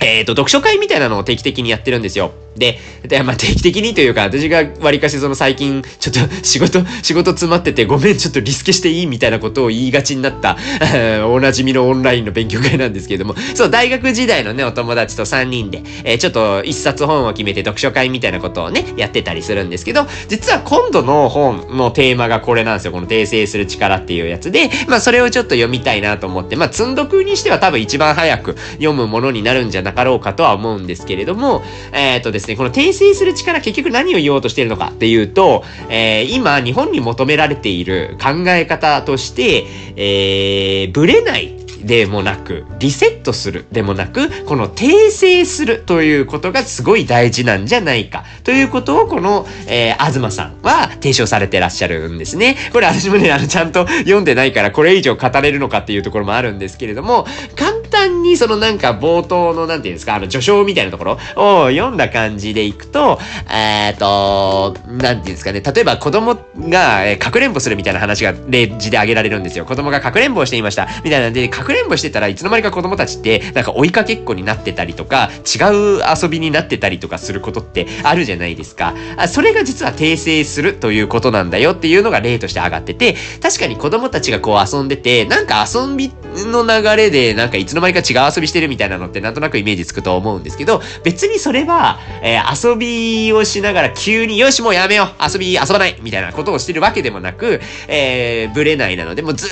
[0.00, 2.32] えっ、ー、と、読書会みたいなのを定期的にやってるんですよ。
[2.56, 10.56] で、で、まあ、定期的にというか、私が割かしその最近、ちょっと 仕事、仕事詰まってて、ごめん、ちょっとリスケしていいみたいなことを言いがちになった、
[11.28, 22.92] おなじみのオンラインの勉強会なんですけれども、そう、大学時代のね、お友達と3人で、えー、ちょっと一冊本を決めて読書会みたいなことをね、やってたりするんですけど、実は今度の本のテーマがこれなんですよ。
[22.92, 39.64] この訂正する力っていうやつで、まあ、それをちょっと読みたいなと思って、まあ、積んどくにしては多分一番早く読むものになるんじゃないなかろうかとは思うんですけれども、えっ、ー、とですね、この訂正する力結局何を言おうとしているのかっていうと、えー、今日本に求められている考え方として、
[39.96, 48.24] えー、ブレないでもなく、リセットするでもなく、この訂正するということがすごい大事なんじゃないか。
[48.42, 52.56] ということをこの、えー、東さんは提唱されてらっしゃるんですね。
[52.72, 57.72] これ私もね、あの、ちゃんと読んでないからこれ以上語れるのかっていうところもあるんですけれども、簡
[58.08, 63.18] 単にそのなんか冒頭のなんていうんですか、あの序章みたいなところを読んだ感じでいくと、
[63.50, 66.38] えっ、ー、と、なんていうんですかね、例えば子供
[66.68, 69.64] が、えかくれんぼするみたいな話が例示で挙げられるんですよ。
[69.64, 70.88] 子供がかくれんぼをしていました。
[71.04, 75.64] みたいなんで、かくれんぼしてたらいつの間にか子供たちってなんか追いかけっこになってたりとか、違
[75.98, 78.94] う遊びになってたりとかすることってあるじゃないですか。
[79.16, 86.12] あそれが実は訂正するということなんだよっていうのが例として上がってて、確かに子供たちがこう遊んでて、なんか遊び
[86.44, 99.50] の流れでなんかいつの間にか違う遊びしてるみたいなのってなんとなくイメージつくと思うんですけど、別にそれは、えー、遊びをしながら急によしもうやめよう遊び遊ばないみたいなことをしてるわけでもなく、えー、ブレないなので、もうずっ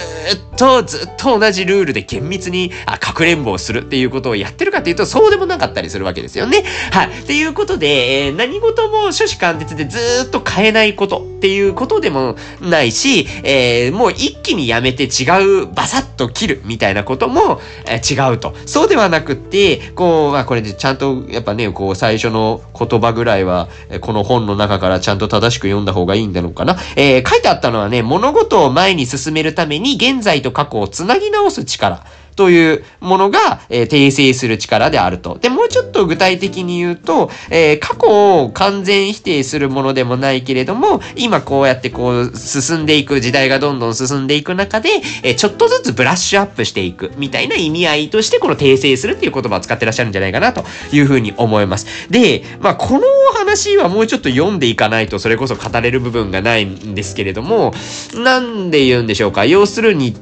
[0.57, 6.65] とずっと同じルールで厳密にあかくれんぼをするっていうことをやってるかっていうと、そうでもなかったりするわけですよね。
[6.93, 7.11] はい。
[7.11, 18.55] っていうことで、えー、何事も初子貫徹でずっと変えないことっていうことでもないし、えー、もう一気にやめて違うバサッと切るみたいなことも、えー、違うと。
[18.67, 23.69] そうではなくって、こう、まあこれでちゃんとやっぱね、こう最初の言葉ぐらいは、
[24.01, 26.77] この本の中からちゃんと正しく読んだ方がいいんだろうかな。
[26.97, 32.05] えー、書いてあったのはね、物事を前に進めるために現在と過去をつなぎ直す力。
[32.35, 35.39] というものが、えー、訂正する力であると。
[35.39, 44.91] で、もうちょっと具体的に言うと、えー、過去を完全否定するものでもないけれども、今こうやってこう進んでいく、時代がどんどん進んでいく中で、
[45.23, 52.11] えー、ちょっとずつブラッシュアップしていくみたいな意味合いとしてこの訂正するっていう言葉を使ってらっしゃるんじゃないかなというふうに思います。
[52.11, 57.73] で、まあこのお話はもうちょっと読んでいかないとそれこそ語れる部分がないんですけれども、
[58.15, 59.45] なんで言うんでしょうか？
[59.45, 60.17] 要するに、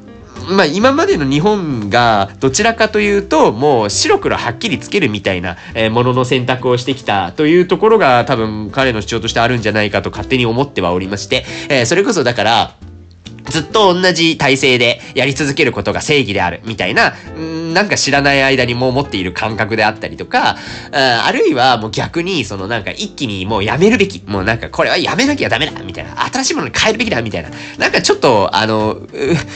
[0.48, 5.56] まあ今までの日本がどちらかというともう白黒はっきりつけるみたいな、
[5.90, 12.74] ものの選択をしてきたというところが多分彼の主張としてあるんじゃないかと勝手に思ってはおりまして、えー、それこそだから
[13.50, 17.14] ずっと同じ体制でやり続けることが正義であるみたいな、
[17.72, 20.56] なんか知らない間にもう持っている感覚であったりとか、
[20.92, 29.00] あるいはもう逆に、そのなんか一気にもうやめるべき、もうなんかこれはやめなきゃダメだみたいな、新しいものに変えるべきだみたいな、なんかちょっと、あの、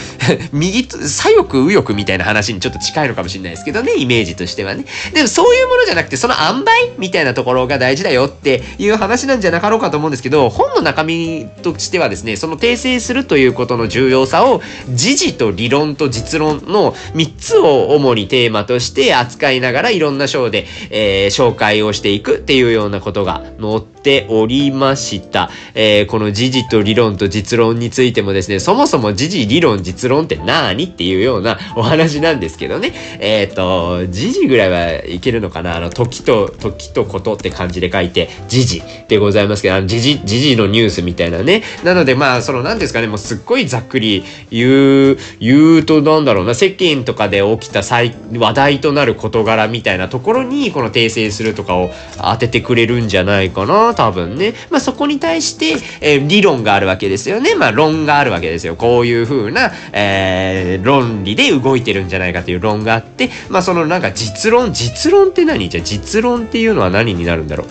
[0.53, 4.85] 右、左翼右翼みたいな話にちょっと近いのかもしれないですけどね、イメージとしてはね。
[5.13, 25.51] でもそういうものじゃなくて、その塩梅みたいなところが大事だよっていう話なんじゃなかろうかと思うんですけど、本の中身としてはですね、その訂正するということこの重要さを、時事と理論と実論の3つを主にテーマとして扱いながらいろんな章で、えー、紹介をしていくっていうようなことが載っておりました。
[25.75, 32.95] えー、この時事と理論と実論についてもですね、そもそも時事、理論、実論って何っていうようなお話なんですけどね。
[33.21, 35.77] えっ、ー、と、時事ぐらいはいけるのかな？
[35.77, 41.63] あの、時と、時とことって感じで書いて、時事でございますけど、あの、時事、時事のニュースみたいなね。
[41.85, 54.55] なのでまあ、その何ですかね、もうすっごいざっくり言う、言うとなんだろうな、世間とかで起きた最話題となる事柄みたいなところにこの訂正するとかを当ててくれるんじゃないかな多分ね。
[54.71, 57.55] まあそこに対して、えー、理論があるわけですよね。
[57.55, 58.77] まあ論があるわけですよ。
[58.77, 65.69] こういう風な、えー、論理で動いてるんじゃないかという論があってまあそのなんか実論実論って何？
[65.69, 67.67] じゃ実論っていうのは何になるんだろう？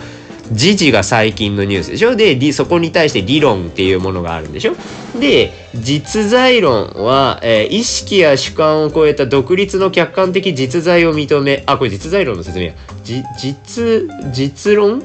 [0.52, 2.14] 時事が最近のニュースでしょ？
[2.14, 4.74] で、そこに対して理論っていうものがあるんでしょ？
[5.18, 12.74] で、実在論は、えー、意識や主観を超えた独立の客観的実在を認め、あ、これ実在論の説明や。
[13.02, 15.02] じ、実、実論？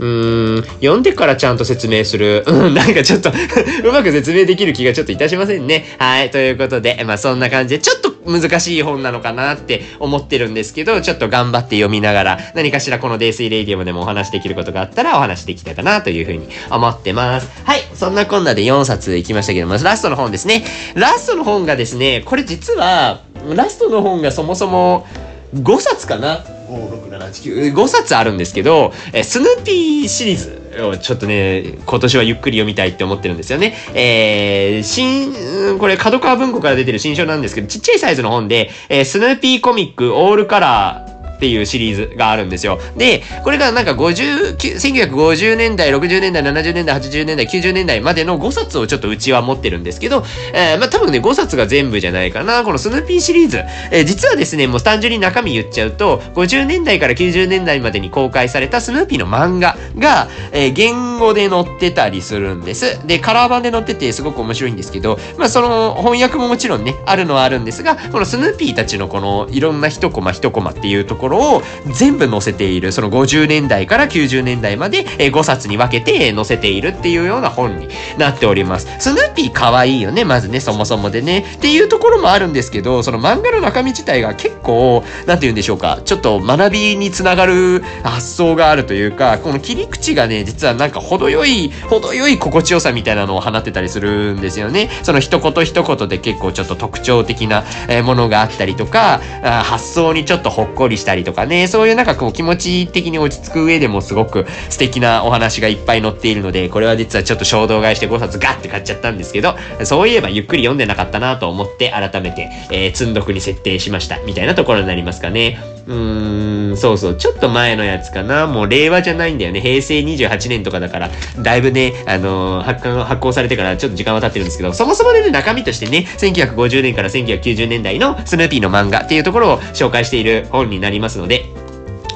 [0.00, 2.42] うーん、読んでからちゃんと説明する。
[2.46, 3.30] うん、なんかちょっと
[3.84, 5.84] うまく説明できる気がちょっといたしませんね。
[5.98, 17.50] はい、ということで、まあそんな感じで、ちょっと難しい本なのかなって思ってるんですけど、ちょっと頑張って読みながら、何かしらこの泥酔レイディウムでもお話できることがあったらお話できたかなというふうに思ってます。
[17.64, 20.64] はい、そんなこんなで4冊いきましたけども、ラストの本ですね。
[20.94, 23.20] ラストの本がですね、これ実は、
[23.54, 25.06] ラストの本がそもそも
[25.54, 33.74] 5冊かな5冊あるんですけど、えスヌーピーシリーズをちょっとね、今年はゆっくり読みたいって思ってるんですよね。
[33.94, 41.09] えー、新、これ角川文庫から出てる新書なんですけど、ちっちゃいサイズの本で、え、スヌーピーコミックオールカラー、
[41.40, 42.78] っていうシリーズがあるんですよ。
[42.98, 50.22] で、これがなんか50、1950年代、60年代、70年代、80年代、90年代までの5冊をちょっとうちは持ってるんですけど、
[50.52, 52.62] えー、まあ多分ね、5冊が全部じゃないかな。
[52.62, 53.62] このスヌーピーシリーズ。
[53.90, 63.06] えー、実はですね、もう単純に中身言っちゃうと、50年代から90年代までに公開されたスヌーピーの漫画が、えー、言語で載ってたりするんです。
[63.06, 71.62] で、カラー版で載っててすごく面白いんですけど、まあその翻訳ももちろんね、あるのはあるんですが、このスヌーピーたちのこのいろんな一コマ一コマっていうところろを
[71.92, 78.86] 全部載せている、その50年代から90年代まで5冊に分けて載せているっていうような本になっております。
[78.98, 81.46] スヌーピー可愛いよね、まずね、そもそもでね。
[81.56, 94.90] っていうところもあるんですけど、その漫画の中身自体が結構、なんて言うんでしょうか、ちょっと学びにつながる発想があるというか、この切り口がね、実はなんか程よい、程よい心地よさみたいなのを放ってたりするんですよね。
[95.02, 97.64] その一言一言で結構ちょっと特徴的な
[98.04, 109.54] ものがあったりとか、発想にちょっとほっこりしたりとかね、そういうなんかこう気持ち的に落ち着く上でもすごく素敵なお話がいっぱい載っているので、これは実はちょっと衝動買いして5冊ガッて買っちゃったんですけど、
[109.84, 114.18] そういえばゆっくり読んでなかったなと思って改めて、えー、積んどくに設定しました。
[114.24, 115.79] みたいなところになりますかね。
[115.86, 117.14] うーん、そうそう。
[117.16, 118.46] ちょっと前のやつかな。
[118.46, 119.60] もう令和じゃないんだよね。
[119.60, 121.10] 平成28年とかだから、
[121.42, 131.46] だいぶね、あのー、発刊、発行されてからちょっと時間は経ってるんですけど、そもそもね、中身としてね、1950年から1990年代のスヌーピーの漫画っていうところを紹介している本になりますので、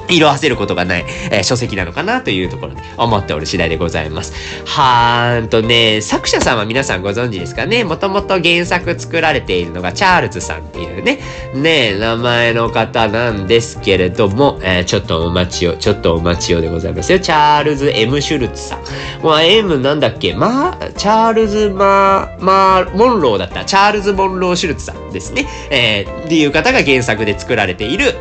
[0.09, 4.33] 色あせることがない、えー、書籍なのかなというところで思っておる次第でございます。
[4.65, 11.19] はーんとね、作者さんは皆さんご存知ですかねもともと原作作られているのがチャールズさんっていうね、
[11.53, 17.19] ね名前の方なんですけれども、えー、ちょっとお待ちを、ちょっとお待ちをでございますよ。
[17.19, 18.79] チャールズ・ M・ シュルツさん。
[19.23, 20.33] まあ、M なんだっけ？
[20.33, 23.65] まあ、チャールズ・マー、まあ、モンローだった。
[23.65, 25.47] チャールズ・モンロー・シュルツさんですね。
[25.69, 28.13] えー、っていう方が原作で作られている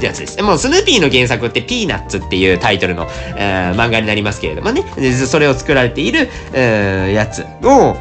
[0.00, 0.42] ってやつです。
[0.42, 4.82] もうスヌーピーの原作ってピーナッツっていうタイトルの、えー、漫画になりますけれどもね。
[5.12, 7.96] それを作られている、えー、やつを、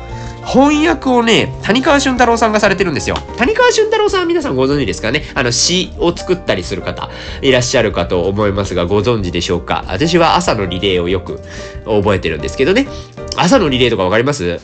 [0.45, 3.18] 翻訳をね、谷川俊太郎さんがされてるんですよ。
[3.38, 5.26] 谷川俊太郎さんは皆さんご存知ですかね？
[5.36, 7.10] あの詩を作ったりする方
[7.41, 9.84] いらっしゃるかと思いますがご存知でしょうか？
[9.89, 11.39] 私は朝のリレーをよく
[11.86, 12.88] 覚えてるんですけどね。
[13.36, 14.60] 朝のリレーとかわかります？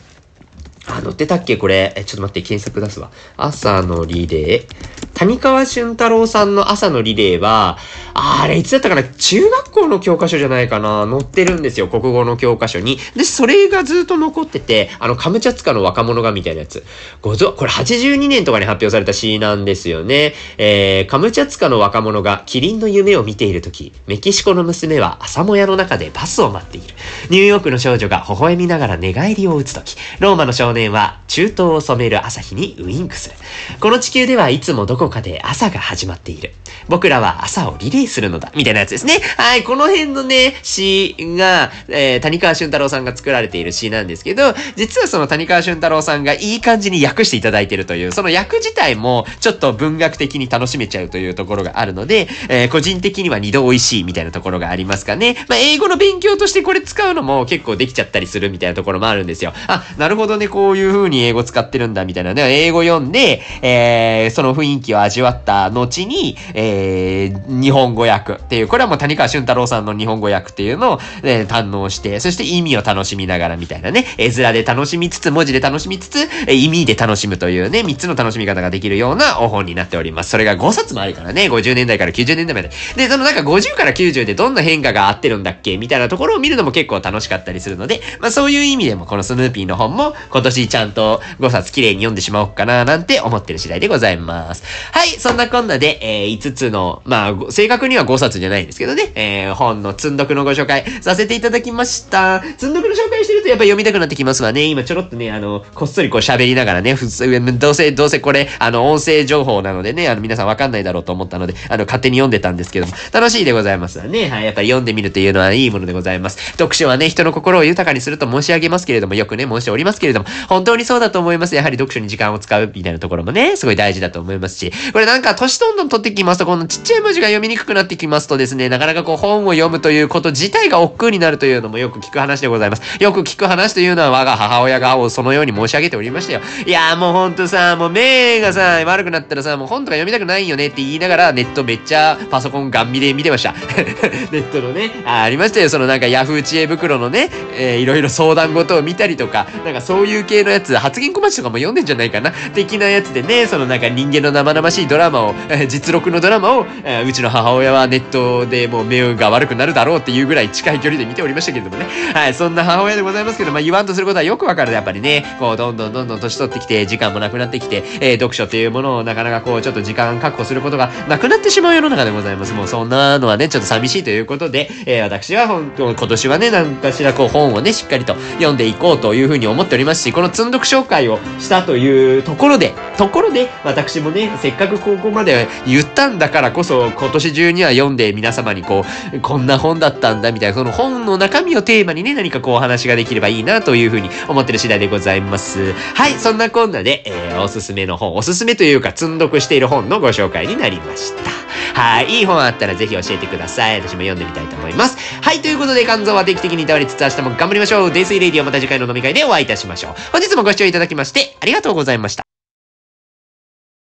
[0.87, 1.93] あ、載ってたっけこれ？
[1.95, 3.11] え、ちょっと待って、検索出すわ。
[3.37, 4.67] 朝のリレー。
[5.15, 7.77] 谷川俊太郎さんの朝のリレーは、
[8.13, 9.03] あれ、いつだったかな？
[9.03, 11.07] 中学校の教科書じゃないかな？
[11.09, 12.97] 載ってるんですよ、国語の教科書に。
[13.15, 16.83] で、それがずっと残ってて、あの、カムチャツカの若者がみたいなやつ。
[17.21, 20.33] ごぞ、これ82年とかに発表された詩なんですよね。
[20.57, 26.93] えー、カムチャツカの若者がキリンの夢を見ているとき、メキシコの娘は朝もやの中でバスを待っている。
[27.29, 33.35] ニューヨークの少女が微笑みながら寝返りを打つとき、ローマの少年は中東を染める朝日にウインクする。
[33.79, 36.53] この地球ではいつもどこかで朝が始まっている。
[36.87, 38.51] 僕らは朝をリレーするのだ。
[38.55, 39.19] みたいなやつですね。
[39.37, 55.35] はい、この辺のね、詩が、えー、谷川俊太郎さんが作られている詩なんですけど、実はその谷川俊太郎さんがいい感じに訳していただいているという、その訳自体もちょっと文学的に楽しめちゃうというところがあるので、えー、個人的には二度美味しいみたいなところがありますかね。
[55.47, 59.53] まあ、英語の勉強としてこれ使うのも結構できちゃったりするみたいなところもあるんですよ。
[59.67, 62.65] あ、なるほどね、こういう風に英語使ってるんだみたいなね。
[62.65, 80.29] 英語読んで、えー、その雰囲気を味わった後に、えー、日本語訳っていう、これはもう谷川俊太郎さんの日本語訳っていうのを、えー、堪能して、そして意味を楽しみながらみたいなね、絵面で楽しみつつ、文字で楽しみつつ、え意味で楽しむというね、3つの楽しみ方ができるようなお本になっております。
[80.29, 82.69] それが5冊もあるからね、50年代から90年代まで。
[82.95, 94.63] で、そのなんか50から90でどんな変化があってるんだっけみたいなところを見るのも結構楽しかったりするので、まあそういう意味でもこのスヌーピーの本も今年ちゃんと5冊綺麗に読んでしまおうかななんて思ってる次第でございます。
[94.91, 102.41] はい、そんなこんなで、えー、5つの、まあ、正確には5冊じゃないんですけどね、えー、本の積んどくのご紹介させていただきました。
[102.41, 104.65] 積んどくの紹介してるとやっぱ読みたくなってきますわね。
[104.65, 114.29] 今ちょろっとね、あの、こっそりこう喋りながらね、普通、どうせ、どうせこれ、あの、音声情報なのでね、あの、皆さんわかんないだろうと思ったので、あの、勝手に読んでたんですけども、楽しいでございますわね。
[114.29, 116.37] はい、やっぱり読んでみるというのはいいものでございます。
[116.51, 121.55] 読書はね、人の心を豊かにすると申し上げますけれども、よくね、申しておりますけれども、本当にそうだと思います。
[121.55, 133.03] やはり読書に時間を使うみたいなところもね、すごい大事だと思いますし、これなんか年どんどん取ってきますと、このちっちゃい文字が読みにくくなってきますとですね、なかなかこう本を読むということ自体が億劫になるというのもよく聞く話でございます。
[133.03, 136.41] よく聞く話というのは我が母親がそのように申し上げておりましたよ。
[136.65, 143.53] いやーもうほんとさ、もう目がさ、悪くなったらさ、もう本とか読みたくないよねって言いながらネットめっちゃパソコンガン見で見てました。
[144.31, 145.69] ネットのね、あありましたよ。
[145.69, 152.31] そのなんかヤフー知恵袋のね、えー、いろいろ相談事を見たりとか、なんかそういう系のやつ、発言小町とかも読んでんじゃないかな。
[152.53, 155.35] 的なやつでね、そのなんか人間の生々しいドラマを、
[155.67, 156.65] 実録のドラマを、
[157.07, 161.85] うちの母親はネットでもう目が悪くなるだろうっていうぐらい近い距離で見ておりましたけれどもね。
[162.13, 164.71] はい、そんな母親でございますけど、まあ言わんとすることはよくわかる。
[164.71, 172.53] やっぱりね、こう、どんどんどんどん年取ってきて、時間もなくなってきて、えー、読書っていうものをなかなかこう、ちょっと時間確保することがなくなってしまう世の中でございます。
[172.53, 188.83] もうそんなのはね、ちょっと寂しいということで、えー、私は本当、今年はね、何かしらこう本をね、しっかりと読んでいこうというふうに思っておりますし、この積んどく紹介をしたというところで、ところで、私もね、せっっかくここまで言ったんだからこそ、今年中には読んで皆様にこ
[189.13, 195.73] う、こんな本だったんだみたいな、その本の中身をテーマにね、何かこうお話ができればいいなというふうに思ってる次第でございます。
[195.93, 201.45] はい、そんなこんなで、えー、おすすめの本、おすすめというか、積んどくしている本のご紹介になりました。
[201.73, 203.81] はい、いい本あったらぜひ教えてください。
[203.81, 204.97] 私も読んでみたいと思います。
[205.21, 207.91] はい、ということで、肝臓は定期的に倒れつつ明日も頑張りましょう。
[207.91, 209.93] デイスイレディオまた次回の飲み会でお会いいたしましょう。
[210.11, 212.24] 本日もご視聴いただきまして、ありがとうございました。